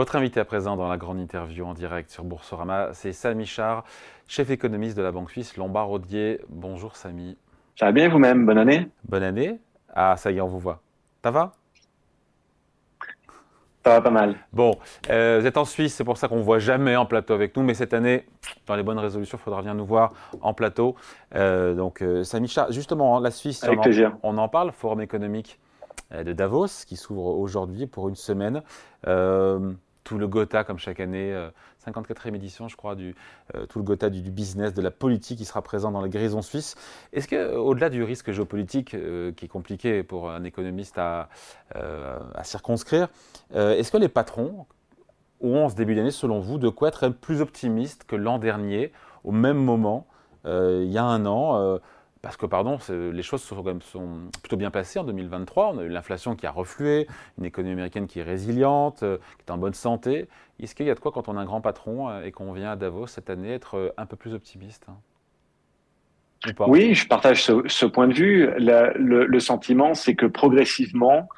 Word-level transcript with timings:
Votre 0.00 0.16
invité 0.16 0.40
à 0.40 0.46
présent 0.46 0.78
dans 0.78 0.88
la 0.88 0.96
grande 0.96 1.18
interview 1.18 1.66
en 1.66 1.74
direct 1.74 2.08
sur 2.08 2.24
Boursorama, 2.24 2.88
c'est 2.94 3.12
Samy 3.12 3.44
Char, 3.44 3.84
chef 4.26 4.48
économiste 4.48 4.96
de 4.96 5.02
la 5.02 5.12
banque 5.12 5.30
suisse 5.30 5.58
Lombard-Odier. 5.58 6.40
Bonjour 6.48 6.96
Samy. 6.96 7.36
Ça 7.78 7.84
va 7.84 7.92
bien 7.92 8.08
vous-même? 8.08 8.46
Bonne 8.46 8.56
année? 8.56 8.88
Bonne 9.06 9.22
année. 9.22 9.60
Ah, 9.92 10.16
ça 10.16 10.30
y 10.30 10.38
est, 10.38 10.40
on 10.40 10.46
vous 10.46 10.58
voit. 10.58 10.80
Ça 11.22 11.30
va? 11.30 11.52
Ça 13.84 13.90
va 13.90 14.00
pas 14.00 14.08
mal. 14.08 14.36
Bon, 14.54 14.78
euh, 15.10 15.36
vous 15.38 15.46
êtes 15.46 15.58
en 15.58 15.66
Suisse, 15.66 15.96
c'est 15.96 16.04
pour 16.04 16.16
ça 16.16 16.28
qu'on 16.28 16.38
ne 16.38 16.42
voit 16.44 16.60
jamais 16.60 16.96
en 16.96 17.04
plateau 17.04 17.34
avec 17.34 17.54
nous, 17.54 17.62
mais 17.62 17.74
cette 17.74 17.92
année, 17.92 18.24
dans 18.66 18.76
les 18.76 18.82
bonnes 18.82 18.98
résolutions, 18.98 19.36
il 19.36 19.44
faudra 19.44 19.60
venir 19.60 19.74
nous 19.74 19.84
voir 19.84 20.14
en 20.40 20.54
plateau. 20.54 20.96
Euh, 21.34 21.74
donc, 21.74 22.00
euh, 22.00 22.24
Samy 22.24 22.48
Char, 22.48 22.72
justement, 22.72 23.20
la 23.20 23.30
Suisse, 23.30 23.62
on, 23.68 23.76
plaisir. 23.76 24.16
on 24.22 24.38
en 24.38 24.48
parle, 24.48 24.72
Forum 24.72 25.02
économique 25.02 25.60
euh, 26.12 26.24
de 26.24 26.32
Davos, 26.32 26.86
qui 26.86 26.96
s'ouvre 26.96 27.38
aujourd'hui 27.38 27.86
pour 27.86 28.08
une 28.08 28.16
semaine. 28.16 28.62
Euh, 30.00 30.10
tout 30.10 30.18
le 30.18 30.26
Gotha, 30.26 30.64
comme 30.64 30.78
chaque 30.78 31.00
année, 31.00 31.32
54e 31.86 32.32
euh, 32.32 32.34
édition, 32.34 32.68
je 32.68 32.76
crois, 32.76 32.94
du, 32.94 33.14
tout 33.68 33.78
le 33.78 33.84
Gotha 33.84 34.10
du, 34.10 34.30
business, 34.30 34.74
de 34.74 34.82
la 34.82 34.90
politique 34.90 35.38
qui 35.38 35.44
sera 35.44 35.62
présent 35.62 35.90
dans 35.90 36.00
la 36.00 36.08
grisons 36.08 36.42
suisse. 36.42 36.74
Est-ce 37.12 37.28
que, 37.28 37.54
au-delà 37.54 37.90
du 37.90 38.02
risque 38.02 38.32
géopolitique, 38.32 38.96
qui 39.36 39.44
est 39.44 39.48
compliqué 39.48 40.02
pour 40.02 40.30
un 40.30 40.44
économiste 40.44 40.98
à, 40.98 41.28
à 41.74 42.44
circonscrire, 42.44 43.08
est-ce 43.54 43.90
que 43.92 43.98
les 43.98 44.08
patrons 44.08 44.66
ont, 45.40 45.64
en 45.64 45.68
ce 45.68 45.76
début 45.76 45.94
d'année, 45.94 46.10
selon 46.10 46.40
vous, 46.40 46.58
de 46.58 46.68
quoi 46.68 46.88
être 46.88 47.08
plus 47.08 47.40
optimistes 47.40 48.04
que 48.04 48.16
l'an 48.16 48.38
dernier, 48.38 48.92
au 49.24 49.32
même 49.32 49.58
moment, 49.58 50.06
il 50.44 50.90
y 50.90 50.98
a 50.98 51.04
un 51.04 51.26
an 51.26 51.78
parce 52.22 52.36
que, 52.36 52.44
pardon, 52.44 52.78
les 52.90 53.22
choses 53.22 53.42
sont, 53.42 53.56
quand 53.56 53.64
même, 53.64 53.80
sont 53.80 54.30
plutôt 54.42 54.56
bien 54.56 54.70
passées 54.70 54.98
en 54.98 55.04
2023. 55.04 55.72
On 55.74 55.78
a 55.78 55.82
eu 55.84 55.88
l'inflation 55.88 56.36
qui 56.36 56.46
a 56.46 56.50
reflué, 56.50 57.06
une 57.38 57.46
économie 57.46 57.72
américaine 57.72 58.06
qui 58.06 58.20
est 58.20 58.24
résiliente, 58.24 59.02
euh, 59.02 59.16
qui 59.38 59.44
est 59.48 59.50
en 59.50 59.56
bonne 59.56 59.74
santé. 59.74 60.28
Est-ce 60.60 60.74
qu'il 60.74 60.86
y 60.86 60.90
a 60.90 60.94
de 60.94 61.00
quoi, 61.00 61.12
quand 61.12 61.28
on 61.28 61.36
a 61.38 61.40
un 61.40 61.46
grand 61.46 61.62
patron 61.62 62.10
euh, 62.10 62.22
et 62.22 62.30
qu'on 62.30 62.52
vient 62.52 62.72
à 62.72 62.76
Davos 62.76 63.06
cette 63.06 63.30
année, 63.30 63.52
être 63.52 63.76
euh, 63.76 63.88
un 63.96 64.04
peu 64.04 64.16
plus 64.16 64.34
optimiste 64.34 64.84
hein? 64.88 64.96
Oui, 66.66 66.94
je 66.94 67.06
partage 67.06 67.44
ce, 67.44 67.84
point 67.84 68.08
de 68.08 68.14
vue. 68.14 68.48
le 68.56 69.40
sentiment, 69.40 69.92
c'est 69.92 70.14
que 70.14 70.24
progressivement, 70.24 71.28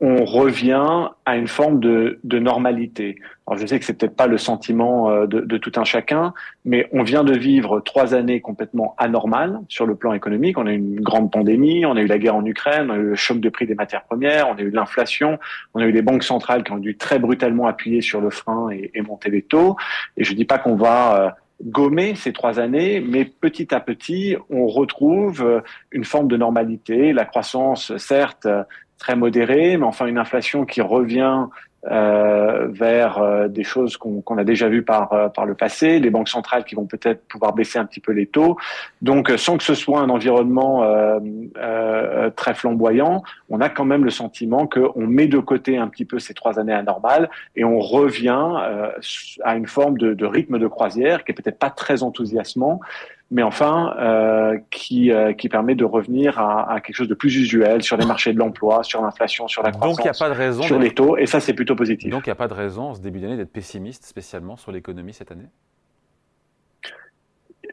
on 0.00 0.24
revient 0.24 1.08
à 1.24 1.36
une 1.36 1.46
forme 1.46 1.78
de, 1.80 2.18
normalité. 2.24 3.16
Alors 3.46 3.58
je 3.58 3.66
sais 3.66 3.78
que 3.78 3.84
c'est 3.84 3.94
peut-être 3.94 4.16
pas 4.16 4.26
le 4.26 4.38
sentiment 4.38 5.10
euh, 5.10 5.26
de, 5.26 5.56
tout 5.56 5.72
un 5.76 5.84
chacun, 5.84 6.34
mais 6.64 6.88
on 6.92 7.02
vient 7.02 7.24
de 7.24 7.36
vivre 7.36 7.80
trois 7.80 8.14
années 8.14 8.40
complètement 8.40 8.94
anormales 8.98 9.60
sur 9.68 9.86
le 9.86 9.94
plan 9.94 10.12
économique. 10.12 10.58
On 10.58 10.66
a 10.66 10.72
eu 10.72 10.76
une 10.76 11.00
grande 11.00 11.30
pandémie, 11.30 11.86
on 11.86 11.96
a 11.96 12.00
eu 12.00 12.06
la 12.06 12.18
guerre 12.18 12.36
en 12.36 12.44
Ukraine, 12.44 12.90
on 12.90 12.94
a 12.94 12.96
eu 12.96 13.08
le 13.10 13.14
choc 13.14 13.38
de 13.38 13.48
prix 13.48 13.66
des 13.66 13.74
matières 13.74 14.04
premières, 14.04 14.48
on 14.48 14.56
a 14.56 14.62
eu 14.62 14.70
l'inflation, 14.70 15.38
on 15.74 15.80
a 15.80 15.86
eu 15.86 15.92
les 15.92 16.02
banques 16.02 16.24
centrales 16.24 16.64
qui 16.64 16.72
ont 16.72 16.78
dû 16.78 16.96
très 16.96 17.18
brutalement 17.18 17.66
appuyer 17.66 18.00
sur 18.00 18.20
le 18.20 18.30
frein 18.30 18.70
et, 18.70 19.00
monter 19.02 19.30
les 19.30 19.42
taux. 19.42 19.76
Et 20.16 20.24
je 20.24 20.34
dis 20.34 20.44
pas 20.44 20.58
qu'on 20.58 20.76
va 20.76 21.26
euh, 21.26 21.30
gommer 21.62 22.14
ces 22.14 22.32
trois 22.32 22.58
années, 22.58 23.00
mais 23.00 23.24
petit 23.24 23.74
à 23.74 23.80
petit, 23.80 24.36
on 24.50 24.66
retrouve 24.66 25.42
euh, 25.42 25.60
une 25.92 26.04
forme 26.04 26.28
de 26.28 26.36
normalité. 26.36 27.12
La 27.12 27.24
croissance, 27.24 27.96
certes, 27.96 28.48
très 28.98 29.16
modéré, 29.16 29.76
mais 29.76 29.84
enfin 29.84 30.06
une 30.06 30.18
inflation 30.18 30.64
qui 30.64 30.80
revient 30.80 31.46
euh, 31.90 32.68
vers 32.70 33.18
euh, 33.18 33.46
des 33.46 33.62
choses 33.62 33.98
qu'on 33.98 34.38
a 34.38 34.44
déjà 34.44 34.70
vues 34.70 34.82
par, 34.82 35.12
euh, 35.12 35.28
par 35.28 35.44
le 35.44 35.54
passé, 35.54 35.98
les 35.98 36.08
banques 36.08 36.30
centrales 36.30 36.64
qui 36.64 36.74
vont 36.74 36.86
peut-être 36.86 37.28
pouvoir 37.28 37.52
baisser 37.52 37.78
un 37.78 37.84
petit 37.84 38.00
peu 38.00 38.12
les 38.12 38.24
taux. 38.24 38.56
Donc, 39.02 39.30
sans 39.36 39.58
que 39.58 39.64
ce 39.64 39.74
soit 39.74 40.00
un 40.00 40.08
environnement 40.08 40.82
très 42.36 42.54
flamboyant, 42.54 43.22
on 43.50 43.60
a 43.60 43.68
quand 43.68 43.84
même 43.84 44.04
le 44.04 44.10
sentiment 44.10 44.66
qu'on 44.66 45.06
met 45.06 45.26
de 45.26 45.38
côté 45.38 45.76
un 45.76 45.88
petit 45.88 46.06
peu 46.06 46.18
ces 46.18 46.32
trois 46.32 46.58
années 46.58 46.72
anormales 46.72 47.28
et 47.54 47.64
on 47.64 47.80
revient 47.80 48.48
à 49.42 49.56
une 49.56 49.66
forme 49.66 49.98
de, 49.98 50.14
de 50.14 50.24
rythme 50.24 50.58
de 50.58 50.66
croisière 50.66 51.24
qui 51.24 51.32
est 51.32 51.34
peut-être 51.34 51.58
pas 51.58 51.70
très 51.70 52.02
enthousiasmant, 52.02 52.80
mais 53.30 53.42
enfin 53.42 53.94
euh, 53.98 54.58
qui, 54.70 55.10
euh, 55.10 55.32
qui 55.32 55.48
permet 55.48 55.74
de 55.74 55.84
revenir 55.84 56.38
à, 56.38 56.70
à, 56.70 56.80
quelque 56.80 56.96
chose 56.96 57.08
de 57.08 57.14
plus 57.14 57.34
usuel 57.36 57.82
sur 57.82 57.96
les 57.96 58.06
marchés 58.06 58.32
de 58.32 58.38
l'emploi, 58.38 58.82
sur 58.82 59.02
l'inflation, 59.02 59.48
sur 59.48 59.62
la 59.62 59.70
croissance, 59.70 59.96
Donc, 59.96 60.04
y 60.04 60.08
a 60.08 60.12
pas 60.12 60.28
de 60.28 60.38
raison 60.38 60.62
sur 60.62 60.78
les 60.78 60.90
taux, 60.92 61.16
et 61.16 61.26
ça 61.26 61.40
c'est 61.40 61.54
plutôt 61.54 61.74
positif. 61.74 62.10
Donc 62.10 62.26
il 62.26 62.28
n'y 62.28 62.32
a 62.32 62.36
pas 62.36 62.48
de 62.48 62.54
raison 62.54 62.90
en 62.90 62.94
ce 62.94 63.00
début 63.00 63.20
d'année 63.20 63.36
d'être 63.36 63.52
pessimiste 63.52 64.04
spécialement 64.04 64.56
sur 64.56 64.72
l'économie 64.72 65.14
cette 65.14 65.32
année? 65.32 65.48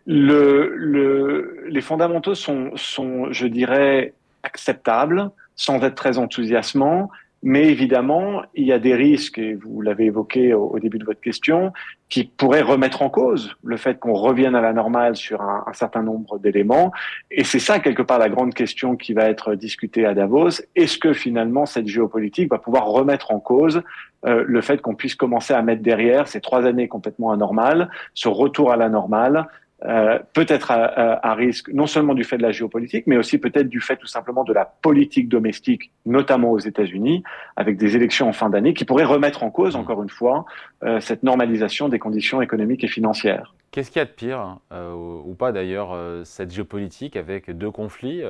Le, 0.07 0.73
le, 0.75 1.65
Les 1.67 1.81
fondamentaux 1.81 2.33
sont, 2.33 2.71
sont, 2.75 3.31
je 3.31 3.45
dirais, 3.45 4.13
acceptables, 4.43 5.29
sans 5.55 5.81
être 5.83 5.95
très 5.95 6.17
enthousiasmants. 6.17 7.11
Mais 7.43 7.67
évidemment, 7.69 8.43
il 8.53 8.65
y 8.65 8.71
a 8.71 8.77
des 8.77 8.93
risques, 8.93 9.39
et 9.39 9.55
vous 9.55 9.81
l'avez 9.81 10.05
évoqué 10.05 10.53
au, 10.53 10.77
début 10.79 10.99
de 10.99 11.05
votre 11.05 11.21
question, 11.21 11.73
qui 12.07 12.25
pourraient 12.25 12.61
remettre 12.61 13.01
en 13.01 13.09
cause 13.09 13.55
le 13.63 13.77
fait 13.77 13.97
qu'on 13.99 14.13
revienne 14.13 14.53
à 14.53 14.61
la 14.61 14.73
normale 14.73 15.15
sur 15.15 15.41
un, 15.41 15.63
certain 15.73 16.03
nombre 16.03 16.37
d'éléments. 16.37 16.91
Et 17.31 17.43
c'est 17.43 17.59
ça, 17.59 17.79
quelque 17.79 18.03
part, 18.03 18.19
la 18.19 18.29
grande 18.29 18.53
question 18.53 18.95
qui 18.95 19.13
va 19.13 19.23
être 19.23 19.55
discutée 19.55 20.05
à 20.05 20.13
Davos. 20.13 20.61
Est-ce 20.75 20.99
que 20.99 21.13
finalement, 21.13 21.65
cette 21.65 21.87
géopolitique 21.87 22.51
va 22.51 22.59
pouvoir 22.59 22.85
remettre 22.85 23.31
en 23.31 23.39
cause 23.39 23.81
euh, 24.27 24.43
le 24.47 24.61
fait 24.61 24.79
qu'on 24.79 24.93
puisse 24.93 25.15
commencer 25.15 25.53
à 25.53 25.63
mettre 25.63 25.81
derrière 25.81 26.27
ces 26.27 26.41
trois 26.41 26.65
années 26.67 26.87
complètement 26.87 27.31
anormales, 27.31 27.89
ce 28.13 28.27
retour 28.27 28.71
à 28.71 28.77
la 28.77 28.87
normale, 28.87 29.47
euh, 29.83 30.19
peut-être 30.33 30.69
à, 30.71 31.33
risque 31.33 31.69
non 31.73 31.87
seulement 31.87 32.13
du 32.13 32.23
fait 32.23 32.37
de 32.37 32.43
la 32.43 32.51
géopolitique, 32.51 33.07
mais 33.07 33.17
aussi 33.17 33.39
peut-être 33.39 33.67
du 33.67 33.81
fait 33.81 33.97
tout 33.97 34.05
simplement 34.05 34.43
de 34.43 34.53
la 34.53 34.65
politique 34.65 35.27
domestique, 35.27 35.91
notamment 36.05 36.51
aux 36.51 36.59
États-Unis, 36.59 37.23
avec 37.55 37.77
des 37.77 37.95
élections 37.95 38.29
en 38.29 38.33
fin 38.33 38.49
d'année 38.49 38.75
qui 38.75 38.85
pourraient 38.85 39.05
remettre 39.05 39.43
en 39.43 39.49
cause, 39.49 39.75
encore 39.75 40.03
une 40.03 40.09
fois, 40.09 40.45
euh, 40.83 40.99
cette 40.99 41.23
normalisation 41.23 41.89
des 41.89 41.97
conditions 41.97 42.41
économiques 42.41 42.83
et 42.83 42.87
financières. 42.87 43.55
Qu'est-ce 43.71 43.89
qu'il 43.89 43.99
y 43.99 44.03
a 44.03 44.05
de 44.05 44.11
pire, 44.11 44.59
euh, 44.71 44.93
ou 44.93 45.33
pas 45.33 45.51
d'ailleurs, 45.51 45.97
cette 46.25 46.51
géopolitique 46.51 47.15
avec 47.15 47.49
deux 47.49 47.71
conflits, 47.71 48.21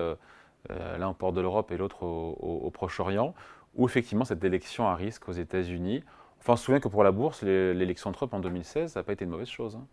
l'un 0.70 1.10
au 1.10 1.14
port 1.14 1.34
de 1.34 1.42
l'Europe 1.42 1.72
et 1.72 1.78
l'autre 1.78 2.04
au, 2.04 2.70
Proche-Orient, 2.72 3.34
ou 3.76 3.86
effectivement 3.86 4.24
cette 4.24 4.44
élection 4.44 4.88
à 4.88 4.96
risque 4.96 5.28
aux 5.28 5.34
États-Unis 5.34 6.04
Enfin, 6.40 6.54
on 6.54 6.56
se 6.56 6.64
souvient 6.64 6.80
que 6.80 6.88
pour 6.88 7.04
la 7.04 7.12
bourse, 7.12 7.44
l'élection 7.44 8.12
Trump 8.12 8.34
en 8.34 8.40
2016, 8.40 8.94
ça 8.94 9.00
n'a 9.00 9.04
pas 9.04 9.14
été 9.14 9.26
une 9.26 9.30
mauvaise 9.30 9.48
chose. 9.48 9.76
Hein. 9.76 9.86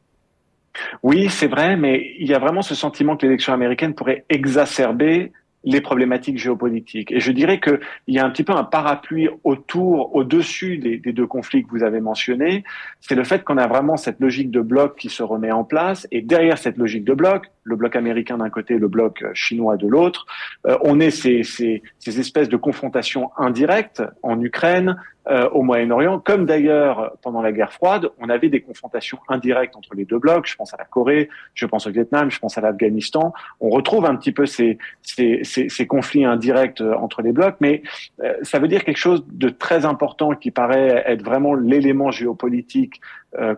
Oui, 1.03 1.28
c'est 1.28 1.47
vrai, 1.47 1.77
mais 1.77 2.15
il 2.19 2.27
y 2.27 2.34
a 2.34 2.39
vraiment 2.39 2.62
ce 2.62 2.75
sentiment 2.75 3.16
que 3.16 3.27
l'élection 3.27 3.53
américaine 3.53 3.94
pourrait 3.94 4.25
exacerber 4.28 5.33
les 5.65 5.81
problématiques 5.81 6.39
géopolitiques. 6.39 7.11
Et 7.12 7.21
je 7.21 7.33
dirais 7.33 7.61
qu'il 7.61 7.78
y 8.06 8.19
a 8.19 8.25
un 8.25 8.31
petit 8.31 8.44
peu 8.44 8.53
un 8.53 8.65
parapluie 8.65 9.28
autour, 9.44 10.15
au-dessus 10.15 10.78
des, 10.78 10.99
deux 11.12 11.27
conflits 11.27 11.65
que 11.65 11.71
vous 11.71 11.83
avez 11.83 12.00
mentionnés. 12.00 12.65
C'est 13.00 13.15
le 13.15 13.25
fait 13.25 13.43
qu'on 13.44 13.59
a 13.59 13.66
vraiment 13.66 13.97
cette 13.97 14.21
logique 14.21 14.50
de 14.50 14.61
bloc 14.61 14.97
qui 14.97 15.09
se 15.09 15.22
remet 15.22 15.50
en 15.50 15.65
place. 15.65 16.06
Et 16.12 16.22
derrière 16.22 16.59
cette 16.59 16.77
logique 16.77 17.05
de 17.05 17.12
bloc, 17.12 17.47
le 17.65 17.77
bloc 17.77 17.97
américain 17.97 18.39
d'un 18.39 18.50
côté, 18.50 18.78
le 18.78 18.89
bloc 18.89 19.25
chinois 19.34 19.77
de 19.77 19.89
l'autre, 19.89 20.27
euh, 20.66 20.78
on 20.83 21.00
est 21.00 21.10
ces 21.10 21.83
espèces 22.06 22.49
de 22.49 22.56
confrontations 22.56 23.31
indirectes 23.37 24.03
en 24.22 24.41
Ukraine, 24.41 24.97
euh, 25.28 25.49
au 25.50 25.62
Moyen-Orient, 25.62 26.19
comme 26.19 26.47
d'ailleurs 26.47 27.12
pendant 27.22 27.43
la 27.43 27.53
guerre 27.53 27.72
froide, 27.72 28.11
on 28.19 28.28
avait 28.28 28.49
des 28.49 28.61
confrontations 28.61 29.19
indirectes 29.28 29.77
entre 29.77 29.94
les 29.94 30.05
deux 30.05 30.19
blocs. 30.19 30.47
Je 30.47 30.56
pense 30.56 30.72
à 30.72 30.77
la 30.77 30.84
Corée, 30.84 31.28
je 31.55 31.66
pense 31.66 31.87
au 31.87 31.91
Vietnam, 31.91 32.31
je 32.31 32.39
pense 32.39 32.56
à 32.56 32.61
l'Afghanistan. 32.61 33.33
On 33.61 33.69
retrouve 33.69 34.06
un 34.06 34.16
petit 34.16 34.33
peu 34.33 34.47
ces, 34.47 34.78
ces, 35.03 35.41
ces, 35.43 35.69
ces 35.69 35.87
conflits 35.87 36.25
indirects 36.25 36.81
euh, 36.81 36.94
entre 36.94 37.22
les 37.22 37.33
blocs, 37.33 37.56
mais 37.61 37.83
euh, 38.22 38.34
ça 38.43 38.59
veut 38.59 38.69
dire 38.69 38.84
quelque 38.84 38.97
chose 38.97 39.25
de 39.28 39.49
très 39.49 39.84
important 39.84 40.31
qui 40.34 40.50
paraît 40.50 41.05
être 41.06 41.22
vraiment 41.22 41.55
l'élément 41.55 42.10
géopolitique 42.10 43.00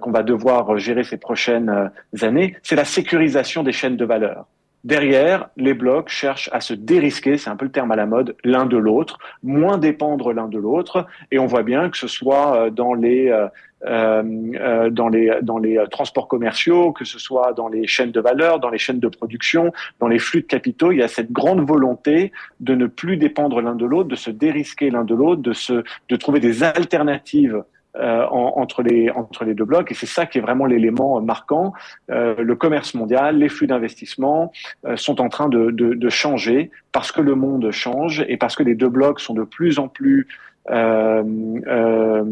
qu'on 0.01 0.11
va 0.11 0.25
devoir 0.25 0.79
gérer 0.79 1.05
ces 1.05 1.17
prochaines 1.17 1.93
années, 2.23 2.57
c'est 2.65 2.75
la 2.75 2.85
sécurisation 2.85 3.63
des 3.63 3.71
chaînes 3.71 3.97
de 3.97 4.05
valeur. 4.05 4.47
Derrière, 4.85 5.51
les 5.59 5.75
blocs 5.75 6.09
cherchent 6.09 6.49
à 6.53 6.61
se 6.61 6.73
dérisquer, 6.73 7.37
c'est 7.37 7.51
un 7.51 7.57
peu 7.57 7.67
le 7.67 7.71
terme 7.71 7.93
à 7.93 7.97
la 7.97 8.07
mode, 8.07 8.35
l'un 8.45 8.65
de 8.65 8.79
l'autre, 8.79 9.19
moins 9.43 9.77
dépendre 9.77 10.33
l'un 10.33 10.49
de 10.49 10.59
l'autre, 10.59 11.07
et 11.31 11.39
on 11.39 11.45
voit 11.45 11.63
bien 11.63 11.91
que 11.91 11.99
ce 11.99 12.09
soit 12.09 12.57
euh, 12.57 12.71
dans 12.71 12.95
les 12.95 13.29
euh, 13.29 13.49
euh, 13.85 14.91
dans 14.91 15.09
les 15.09 15.33
dans 15.43 15.59
les 15.59 15.83
transports 15.91 16.29
commerciaux, 16.29 16.93
que 16.93 17.05
ce 17.05 17.19
soit 17.19 17.53
dans 17.53 17.69
les 17.69 17.87
chaînes 17.87 18.11
de 18.11 18.21
valeur, 18.21 18.59
dans 18.59 18.71
les 18.71 18.79
chaînes 18.79 19.01
de 19.01 19.09
production, 19.09 19.73
dans 20.01 20.09
les 20.09 20.19
flux 20.19 20.41
de 20.41 20.47
capitaux, 20.47 20.93
il 20.93 20.99
y 20.99 21.03
a 21.03 21.09
cette 21.09 21.31
grande 21.31 21.61
volonté 21.61 22.33
de 22.61 22.75
ne 22.75 22.87
plus 22.87 23.19
dépendre 23.19 23.61
l'un 23.61 23.75
de 23.75 23.85
l'autre, 23.85 24.09
de 24.09 24.17
se 24.17 24.31
dérisquer 24.31 24.91
l'un 24.91 25.05
de 25.05 25.15
l'autre, 25.15 25.43
de 25.43 25.53
se 25.53 25.85
de 26.09 26.17
trouver 26.17 26.41
des 26.41 26.63
alternatives 26.63 27.63
euh, 27.97 28.25
entre, 28.31 28.83
les, 28.83 29.11
entre 29.11 29.45
les 29.45 29.55
deux 29.55 29.65
blocs. 29.65 29.91
Et 29.91 29.95
c'est 29.95 30.07
ça 30.07 30.25
qui 30.25 30.39
est 30.39 30.41
vraiment 30.41 30.67
l'élément 30.67 31.21
marquant. 31.21 31.73
Euh, 32.11 32.37
le 32.39 32.55
commerce 32.55 32.95
mondial, 32.95 33.39
les 33.39 33.49
flux 33.49 33.67
d'investissement 33.67 34.53
euh, 34.87 34.97
sont 34.97 35.21
en 35.21 35.29
train 35.29 35.49
de, 35.49 35.73
de, 35.73 35.95
de, 35.95 36.09
changer 36.09 36.71
parce 36.93 37.11
que 37.11 37.21
le 37.21 37.35
monde 37.35 37.71
change 37.73 38.25
et 38.29 38.37
parce 38.37 38.55
que 38.55 38.63
les 38.63 38.77
deux 38.77 38.89
blocs 38.89 39.19
sont 39.19 39.35
de 39.35 39.43
plus 39.43 39.81
en 39.81 39.89
plus 39.89 40.29
euh, 40.71 41.25
euh, 41.67 42.25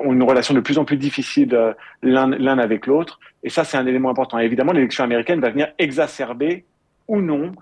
ont 0.00 0.12
une 0.12 0.22
relation 0.22 0.52
de 0.52 0.60
plus 0.60 0.78
en 0.78 0.84
plus 0.84 0.96
difficile 0.96 1.56
l'un 2.02 2.58
avec 2.58 2.86
l'autre. 2.88 3.20
Et 3.44 3.50
ça, 3.50 3.62
c'est 3.62 3.76
un 3.76 3.86
élément 3.86 4.10
important. 4.10 4.38
Évidemment, 4.38 4.72
l'élection 4.72 5.04
américaine 5.04 5.40
va 5.40 5.50
venir 5.50 5.68
exacerber 5.78 6.64
ou 7.06 7.20
non 7.20 7.52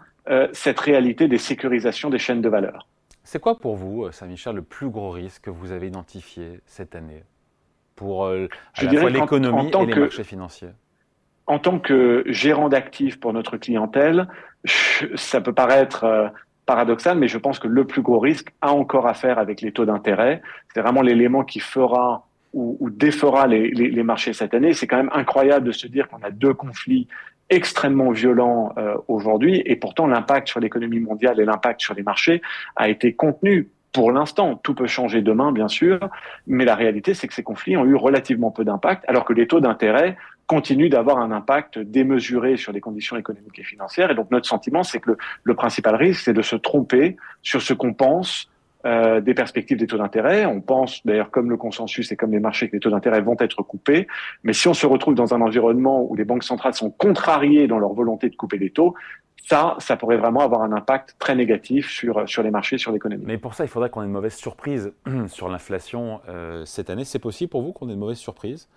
cette 0.52 0.80
réalité 0.80 1.28
des 1.28 1.38
sécurisations 1.38 2.10
des 2.10 2.18
chaînes 2.18 2.42
de 2.42 2.48
valeur. 2.48 2.86
C'est 3.26 3.40
quoi 3.40 3.58
pour 3.58 3.74
vous, 3.74 4.08
Saint-Michel, 4.12 4.54
le 4.54 4.62
plus 4.62 4.88
gros 4.88 5.10
risque 5.10 5.42
que 5.42 5.50
vous 5.50 5.72
avez 5.72 5.88
identifié 5.88 6.60
cette 6.64 6.94
année 6.94 7.24
pour 7.96 8.28
à 8.28 8.36
la 8.36 9.00
fois 9.00 9.10
l'économie 9.10 9.68
et 9.68 9.86
les 9.86 9.94
marchés 9.96 10.22
financiers? 10.22 10.68
En 11.48 11.58
tant 11.58 11.80
que 11.80 12.22
gérant 12.26 12.68
d'actifs 12.68 13.18
pour 13.18 13.32
notre 13.32 13.56
clientèle, 13.56 14.28
ça 15.16 15.40
peut 15.40 15.52
paraître 15.52 16.30
paradoxal, 16.66 17.18
mais 17.18 17.26
je 17.26 17.38
pense 17.38 17.58
que 17.58 17.66
le 17.66 17.84
plus 17.84 18.00
gros 18.00 18.20
risque 18.20 18.54
a 18.60 18.72
encore 18.72 19.08
à 19.08 19.14
faire 19.14 19.40
avec 19.40 19.60
les 19.60 19.72
taux 19.72 19.86
d'intérêt. 19.86 20.40
C'est 20.72 20.80
vraiment 20.80 21.02
l'élément 21.02 21.42
qui 21.42 21.58
fera 21.58 22.28
ou, 22.52 22.76
ou 22.78 22.90
défera 22.90 23.48
les, 23.48 23.70
les, 23.70 23.90
les, 23.90 24.02
marchés 24.04 24.34
cette 24.34 24.54
année. 24.54 24.72
C'est 24.72 24.86
quand 24.86 24.98
même 24.98 25.10
incroyable 25.12 25.66
de 25.66 25.72
se 25.72 25.88
dire 25.88 26.06
qu'on 26.08 26.22
a 26.22 26.30
deux 26.30 26.54
conflits 26.54 27.08
extrêmement 27.50 28.10
violents 28.10 28.72
euh, 28.76 28.96
aujourd'hui, 29.08 29.62
et 29.64 29.76
pourtant 29.76 30.06
l'impact 30.06 30.48
sur 30.48 30.60
l'économie 30.60 31.00
mondiale 31.00 31.40
et 31.40 31.44
l'impact 31.44 31.80
sur 31.80 31.94
les 31.94 32.02
marchés 32.02 32.42
a 32.76 32.88
été 32.88 33.14
contenu. 33.14 33.68
Pour 33.92 34.12
l'instant, 34.12 34.56
tout 34.56 34.74
peut 34.74 34.86
changer 34.86 35.22
demain, 35.22 35.52
bien 35.52 35.68
sûr, 35.68 35.98
mais 36.46 36.64
la 36.64 36.74
réalité, 36.74 37.14
c'est 37.14 37.28
que 37.28 37.34
ces 37.34 37.42
conflits 37.42 37.76
ont 37.76 37.86
eu 37.86 37.94
relativement 37.94 38.50
peu 38.50 38.64
d'impact, 38.64 39.04
alors 39.08 39.24
que 39.24 39.32
les 39.32 39.46
taux 39.46 39.60
d'intérêt 39.60 40.16
continue 40.46 40.88
d'avoir 40.88 41.18
un 41.18 41.32
impact 41.32 41.78
démesuré 41.78 42.56
sur 42.56 42.72
les 42.72 42.80
conditions 42.80 43.16
économiques 43.16 43.58
et 43.58 43.64
financières. 43.64 44.10
Et 44.10 44.14
donc 44.14 44.30
notre 44.30 44.46
sentiment, 44.46 44.82
c'est 44.82 45.00
que 45.00 45.16
le, 45.42 45.54
principal 45.54 45.96
risque, 45.96 46.22
c'est 46.24 46.32
de 46.32 46.42
se 46.42 46.56
tromper 46.56 47.16
sur 47.42 47.62
ce 47.62 47.72
qu'on 47.74 47.94
pense 47.94 48.48
euh, 48.86 49.20
des 49.20 49.34
perspectives 49.34 49.78
des 49.78 49.86
taux 49.86 49.98
d'intérêt. 49.98 50.46
On 50.46 50.60
pense 50.60 51.04
d'ailleurs 51.04 51.30
comme 51.30 51.50
le 51.50 51.56
consensus 51.56 52.12
et 52.12 52.16
comme 52.16 52.30
les 52.30 52.38
marchés 52.38 52.68
que 52.68 52.74
les 52.74 52.80
taux 52.80 52.90
d'intérêt 52.90 53.20
vont 53.20 53.36
être 53.40 53.62
coupés. 53.62 54.06
Mais 54.44 54.52
si 54.52 54.68
on 54.68 54.74
se 54.74 54.86
retrouve 54.86 55.14
dans 55.16 55.34
un 55.34 55.40
environnement 55.40 56.06
où 56.08 56.14
les 56.14 56.24
banques 56.24 56.44
centrales 56.44 56.74
sont 56.74 56.90
contrariées 56.90 57.66
dans 57.66 57.78
leur 57.78 57.92
volonté 57.92 58.30
de 58.30 58.36
couper 58.36 58.58
les 58.58 58.70
taux, 58.70 58.94
ça, 59.48 59.74
ça 59.78 59.96
pourrait 59.96 60.16
vraiment 60.16 60.40
avoir 60.40 60.62
un 60.62 60.72
impact 60.72 61.16
très 61.18 61.34
négatif 61.34 61.90
sur, 61.90 62.28
sur 62.28 62.42
les 62.42 62.50
marchés, 62.50 62.78
sur 62.78 62.92
l'économie. 62.92 63.24
Mais 63.26 63.38
pour 63.38 63.54
ça, 63.54 63.64
il 63.64 63.68
faudrait 63.68 63.90
qu'on 63.90 64.02
ait 64.02 64.06
une 64.06 64.12
mauvaise 64.12 64.34
surprise 64.34 64.92
sur 65.26 65.48
l'inflation 65.48 66.20
euh, 66.28 66.64
cette 66.64 66.88
année. 66.88 67.04
C'est 67.04 67.18
possible 67.18 67.50
pour 67.50 67.62
vous 67.62 67.72
qu'on 67.72 67.88
ait 67.88 67.92
une 67.92 67.98
mauvaise 67.98 68.18
surprise? 68.18 68.68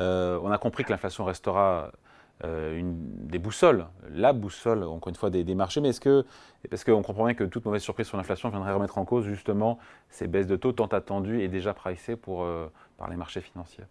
Euh, 0.00 0.40
on 0.42 0.50
a 0.50 0.58
compris 0.58 0.84
que 0.84 0.90
l'inflation 0.90 1.24
restera 1.24 1.92
euh, 2.44 2.80
des 2.84 3.38
boussoles, 3.38 3.86
la 4.10 4.32
boussole, 4.32 4.82
encore 4.82 5.08
une 5.08 5.14
fois, 5.14 5.30
des, 5.30 5.54
marchés. 5.54 5.80
Mais 5.80 5.90
est-ce 5.90 6.00
que, 6.00 6.24
parce 6.70 6.82
qu'on 6.82 7.02
comprend 7.02 7.24
bien 7.24 7.34
que 7.34 7.44
toute 7.44 7.64
mauvaise 7.64 7.82
surprise 7.82 8.08
sur 8.08 8.16
l'inflation 8.16 8.48
viendrait 8.48 8.72
remettre 8.72 8.98
en 8.98 9.04
cause 9.04 9.24
justement 9.26 9.78
ces 10.08 10.26
baisses 10.26 10.48
de 10.48 10.56
taux 10.56 10.72
tant 10.72 10.86
attendues 10.86 11.40
et 11.40 11.48
déjà 11.48 11.72
pricées 11.72 12.16
euh, 12.28 12.66
par 12.98 13.08
les 13.10 13.16
marchés 13.16 13.40
financiers? 13.40 13.84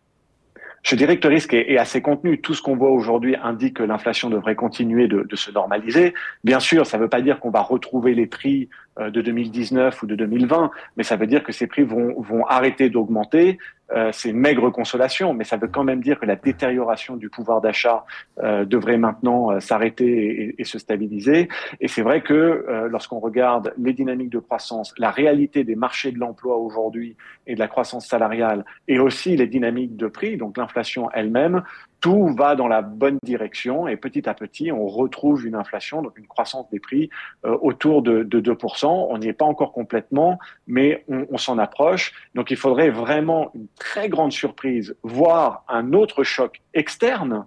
Je 0.83 0.95
dirais 0.95 1.17
que 1.17 1.27
le 1.27 1.35
risque 1.35 1.53
est, 1.53 1.77
assez 1.77 2.01
contenu. 2.01 2.41
Tout 2.41 2.53
ce 2.53 2.61
qu'on 2.61 2.75
voit 2.75 2.89
aujourd'hui 2.89 3.35
indique 3.35 3.77
que 3.77 3.83
l'inflation 3.83 4.29
devrait 4.29 4.55
continuer 4.55 5.07
de, 5.07 5.35
se 5.35 5.51
normaliser. 5.51 6.13
Bien 6.43 6.59
sûr, 6.59 6.85
ça 6.85 6.97
ne 6.97 7.03
veut 7.03 7.09
pas 7.09 7.21
dire 7.21 7.39
qu'on 7.39 7.51
va 7.51 7.61
retrouver 7.61 8.15
les 8.15 8.25
prix 8.25 8.67
de 8.99 9.21
2019 9.21 10.01
ou 10.01 10.07
de 10.07 10.15
2020, 10.15 10.71
mais 10.97 11.03
ça 11.03 11.15
veut 11.15 11.27
dire 11.27 11.43
que 11.43 11.51
ces 11.51 11.67
prix 11.67 11.83
vont 11.83 12.45
arrêter 12.47 12.89
d'augmenter 12.89 13.59
euh, 13.93 14.11
c'est 14.13 14.31
maigre 14.31 14.69
consolation, 14.69 15.33
mais 15.33 15.43
ça 15.43 15.57
veut 15.57 15.67
quand 15.67 15.83
même 15.83 16.01
dire 16.01 16.19
que 16.19 16.25
la 16.25 16.35
détérioration 16.35 17.17
du 17.17 17.29
pouvoir 17.29 17.61
d'achat 17.61 18.05
euh, 18.41 18.65
devrait 18.65 18.97
maintenant 18.97 19.51
euh, 19.51 19.59
s'arrêter 19.59 20.55
et, 20.57 20.63
se 20.63 20.79
stabiliser. 20.79 21.49
Et 21.79 21.87
c'est 21.87 22.01
vrai 22.01 22.21
que 22.21 22.87
lorsqu'on 22.89 23.19
regarde 23.19 23.73
les 23.77 23.93
dynamiques 23.93 24.29
de 24.29 24.39
croissance, 24.39 24.93
la 24.97 25.09
réalité 25.09 25.63
des 25.63 25.75
marchés 25.75 26.11
de 26.11 26.19
l'emploi 26.19 26.57
aujourd'hui 26.57 27.17
et 27.47 27.55
de 27.55 27.59
la 27.59 27.67
croissance 27.67 28.07
salariale, 28.07 28.63
et 28.87 28.99
aussi 28.99 29.35
les 29.35 29.47
dynamiques 29.47 29.97
de 29.97 30.07
prix, 30.07 30.37
donc 30.37 30.57
l'inflation 30.57 31.09
elle-même, 31.11 31.63
tout 32.01 32.33
va 32.35 32.55
dans 32.55 32.67
la 32.67 32.81
bonne 32.81 33.19
direction 33.23 33.87
et 33.87 33.95
petit 33.95 34.27
à 34.27 34.33
petit, 34.33 34.71
on 34.71 34.87
retrouve 34.87 35.45
une 35.45 35.55
inflation, 35.55 36.01
donc 36.01 36.17
une 36.17 36.27
croissance 36.27 36.69
des 36.71 36.79
prix 36.79 37.09
euh, 37.45 37.57
autour 37.61 38.01
de, 38.01 38.23
de 38.23 38.41
2%. 38.41 38.85
On 38.87 39.17
n'y 39.19 39.27
est 39.27 39.33
pas 39.33 39.45
encore 39.45 39.71
complètement, 39.71 40.39
mais 40.67 41.05
on, 41.07 41.27
on 41.29 41.37
s'en 41.37 41.59
approche. 41.59 42.13
Donc 42.33 42.49
il 42.51 42.57
faudrait 42.57 42.89
vraiment 42.89 43.51
une 43.53 43.67
très 43.79 44.09
grande 44.09 44.31
surprise, 44.31 44.95
voire 45.03 45.63
un 45.69 45.93
autre 45.93 46.23
choc 46.23 46.61
externe 46.73 47.45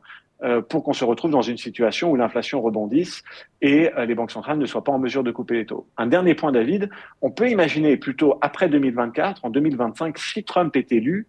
pour 0.69 0.83
qu'on 0.83 0.93
se 0.93 1.05
retrouve 1.05 1.31
dans 1.31 1.43
une 1.43 1.57
situation 1.57 2.11
où 2.11 2.17
l'inflation 2.17 2.61
rebondisse 2.61 3.23
et 3.63 3.91
euh, 3.95 4.05
les 4.05 4.15
banques 4.15 4.31
centrales 4.31 4.59
ne 4.59 4.67
soient 4.67 4.85
pas 4.85 4.93
en 4.93 4.99
mesure 4.99 5.23
de 5.23 5.31
couper 5.31 5.55
les 5.55 5.67
taux. 5.67 5.87
Un 5.97 6.07
dernier 6.07 6.35
point, 6.35 6.53
David, 6.53 6.91
on 7.23 7.31
peut 7.31 7.49
imaginer 7.49 7.97
plutôt 7.97 8.37
après 8.43 8.69
2024, 8.69 9.45
en 9.45 9.51
2025, 9.51 10.19
si 10.19 10.45
Trump 10.45 10.77
est 10.77 10.93
élu 10.93 11.29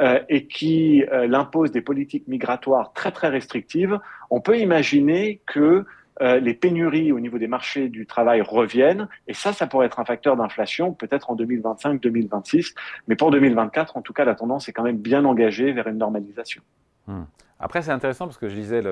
euh, 0.00 0.20
et 0.28 0.46
qui 0.46 1.04
impose 1.10 1.72
des 1.72 1.82
politiques 1.82 2.26
migratoires 2.28 2.92
très 2.92 3.12
très 3.12 3.28
restrictives, 3.28 3.98
on 4.30 4.40
peut 4.40 4.58
imaginer 4.58 5.40
que 5.46 5.84
les 6.20 6.54
pénuries 6.54 7.10
au 7.10 7.18
niveau 7.18 7.38
des 7.38 7.48
marchés 7.48 7.88
du 7.88 8.06
travail 8.06 8.40
reviennent. 8.40 9.08
Et 9.26 9.34
ça, 9.34 9.52
ça 9.52 9.66
pourrait 9.66 9.86
être 9.86 9.98
un 9.98 10.04
facteur 10.04 10.36
d'inflation, 10.36 10.92
peut-être 10.92 11.28
en 11.28 11.36
2025-2026. 11.36 12.72
Mais 13.08 13.16
pour 13.16 13.32
2024, 13.32 13.96
en 13.96 14.00
tout 14.00 14.12
cas, 14.12 14.24
la 14.24 14.36
tendance 14.36 14.68
est 14.68 14.72
quand 14.72 14.84
même 14.84 14.98
bien 14.98 15.24
engagée 15.24 15.72
vers 15.72 15.88
une 15.88 15.98
normalisation. 15.98 16.62
Hmm. 17.06 17.24
Après, 17.58 17.82
c'est 17.82 17.92
intéressant 17.92 18.26
parce 18.26 18.38
que 18.38 18.48
je 18.48 18.54
lisais 18.54 18.82